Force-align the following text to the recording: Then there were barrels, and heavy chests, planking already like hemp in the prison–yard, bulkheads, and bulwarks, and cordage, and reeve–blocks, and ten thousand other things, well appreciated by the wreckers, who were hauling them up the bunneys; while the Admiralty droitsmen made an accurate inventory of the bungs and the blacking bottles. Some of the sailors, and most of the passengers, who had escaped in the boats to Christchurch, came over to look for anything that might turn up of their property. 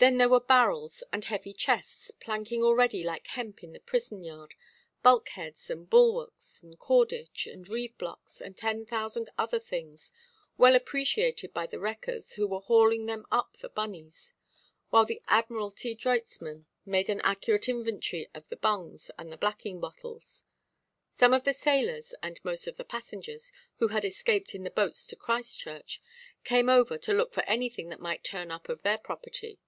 Then 0.00 0.18
there 0.18 0.28
were 0.28 0.38
barrels, 0.38 1.02
and 1.12 1.24
heavy 1.24 1.52
chests, 1.52 2.12
planking 2.12 2.62
already 2.62 3.02
like 3.02 3.26
hemp 3.26 3.64
in 3.64 3.72
the 3.72 3.80
prison–yard, 3.80 4.54
bulkheads, 5.02 5.70
and 5.70 5.90
bulwarks, 5.90 6.62
and 6.62 6.78
cordage, 6.78 7.48
and 7.48 7.68
reeve–blocks, 7.68 8.40
and 8.40 8.56
ten 8.56 8.86
thousand 8.86 9.28
other 9.36 9.58
things, 9.58 10.12
well 10.56 10.76
appreciated 10.76 11.52
by 11.52 11.66
the 11.66 11.80
wreckers, 11.80 12.34
who 12.34 12.46
were 12.46 12.60
hauling 12.60 13.06
them 13.06 13.26
up 13.32 13.56
the 13.56 13.68
bunneys; 13.68 14.34
while 14.90 15.04
the 15.04 15.20
Admiralty 15.26 15.96
droitsmen 15.96 16.66
made 16.86 17.10
an 17.10 17.20
accurate 17.22 17.68
inventory 17.68 18.28
of 18.34 18.48
the 18.50 18.56
bungs 18.56 19.10
and 19.18 19.32
the 19.32 19.36
blacking 19.36 19.80
bottles. 19.80 20.44
Some 21.10 21.32
of 21.32 21.42
the 21.42 21.52
sailors, 21.52 22.14
and 22.22 22.38
most 22.44 22.68
of 22.68 22.76
the 22.76 22.84
passengers, 22.84 23.50
who 23.78 23.88
had 23.88 24.04
escaped 24.04 24.54
in 24.54 24.62
the 24.62 24.70
boats 24.70 25.08
to 25.08 25.16
Christchurch, 25.16 26.00
came 26.44 26.68
over 26.68 26.98
to 26.98 27.12
look 27.12 27.32
for 27.32 27.42
anything 27.46 27.88
that 27.88 27.98
might 27.98 28.22
turn 28.22 28.52
up 28.52 28.68
of 28.68 28.82
their 28.82 28.98
property. 28.98 29.58